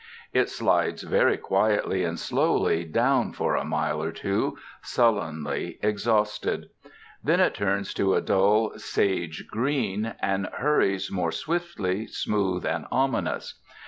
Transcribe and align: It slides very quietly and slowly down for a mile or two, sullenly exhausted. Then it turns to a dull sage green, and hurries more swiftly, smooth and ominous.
It 0.33 0.49
slides 0.49 1.03
very 1.03 1.37
quietly 1.37 2.03
and 2.03 2.17
slowly 2.17 2.85
down 2.85 3.33
for 3.33 3.53
a 3.55 3.63
mile 3.63 4.01
or 4.01 4.11
two, 4.11 4.57
sullenly 4.81 5.77
exhausted. 5.83 6.71
Then 7.23 7.39
it 7.39 7.53
turns 7.53 7.93
to 7.93 8.15
a 8.15 8.19
dull 8.21 8.71
sage 8.79 9.45
green, 9.47 10.15
and 10.19 10.47
hurries 10.53 11.11
more 11.11 11.31
swiftly, 11.31 12.07
smooth 12.07 12.65
and 12.65 12.87
ominous. 12.91 13.59